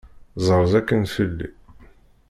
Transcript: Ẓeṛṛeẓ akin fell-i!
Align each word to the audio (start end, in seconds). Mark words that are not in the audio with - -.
Ẓeṛṛeẓ 0.45 0.73
akin 0.79 1.03
fell-i! 1.13 1.49